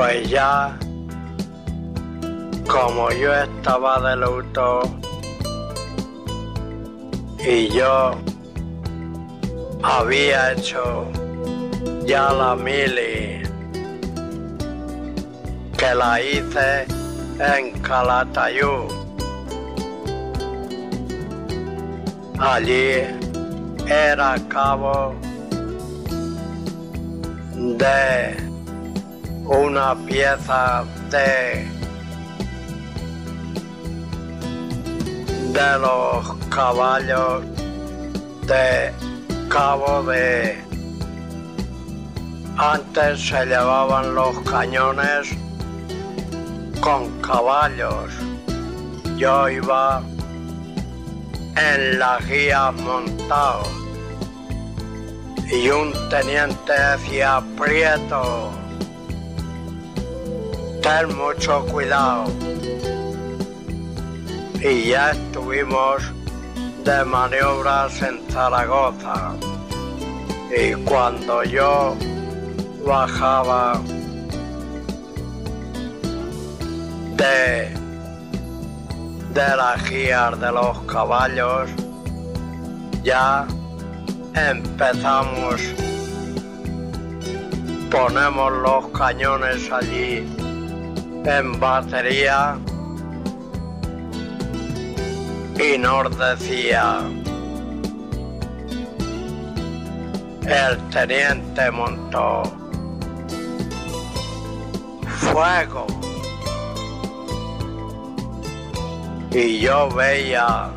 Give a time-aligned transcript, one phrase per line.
[0.00, 0.78] Pues ya,
[2.66, 4.80] como yo estaba de luto
[7.46, 8.12] y yo
[9.82, 11.04] había hecho
[12.06, 13.42] ya la mili
[15.76, 16.86] que la hice
[17.38, 18.90] en Calatayud.
[22.38, 23.02] Allí
[23.86, 25.14] era cabo
[27.54, 28.49] de
[29.50, 31.68] una pieza de
[35.52, 37.42] de los caballos
[38.46, 38.92] de
[39.48, 40.56] cabo de
[42.56, 45.30] antes se llevaban los cañones
[46.80, 48.12] con caballos.
[49.16, 50.02] Yo iba
[51.56, 53.62] en las guías montado
[55.50, 58.52] y un teniente decía Prieto,
[60.90, 62.24] ten mucho cuidado.
[64.60, 66.02] Y ya estuvimos
[66.84, 69.32] de maniobras en Zaragoza.
[70.62, 71.96] Y cuando yo
[72.84, 73.80] bajaba
[77.20, 77.72] de,
[79.38, 81.70] de las guías de los caballos,
[83.04, 83.46] ya
[84.34, 85.60] empezamos,
[87.90, 90.39] ponemos los cañones allí
[91.24, 92.58] en batería
[95.58, 97.00] y nos decía
[100.42, 102.42] el teniente montó
[105.06, 105.86] fuego
[109.32, 110.70] y yo veía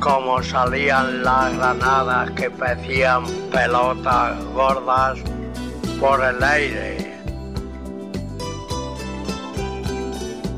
[0.00, 5.18] como salían las granadas que parecían pelotas gordas
[5.98, 7.15] por el aire.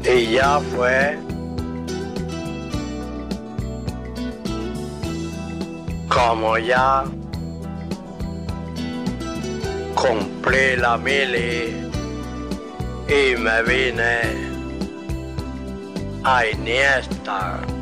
[0.08, 1.18] Y ya fue
[6.08, 7.04] como ya
[9.94, 11.90] cumplí la mili
[13.06, 14.20] y me vine
[16.24, 17.77] a Iniesta.